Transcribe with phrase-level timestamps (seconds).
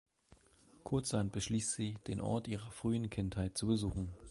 [0.83, 4.09] Kurzerhand beschließt sie, den Ort ihrer frühen Kindheit zu besuchen.